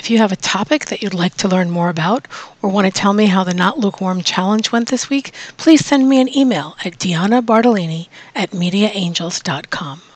If 0.00 0.08
you 0.08 0.16
have 0.16 0.32
a 0.32 0.36
topic 0.36 0.86
that 0.86 1.02
you'd 1.02 1.12
like 1.12 1.34
to 1.34 1.46
learn 1.46 1.70
more 1.70 1.90
about 1.90 2.26
or 2.62 2.70
want 2.70 2.86
to 2.86 2.90
tell 2.90 3.12
me 3.12 3.26
how 3.26 3.44
the 3.44 3.52
Not 3.52 3.78
Lukewarm 3.78 4.22
Challenge 4.22 4.72
went 4.72 4.88
this 4.88 5.10
week, 5.10 5.34
please 5.58 5.84
send 5.84 6.08
me 6.08 6.22
an 6.22 6.34
email 6.34 6.74
at 6.82 6.94
Deanna 6.94 7.44
Bartolini 7.44 8.08
at 8.34 8.52
MediaAngels.com. 8.52 10.09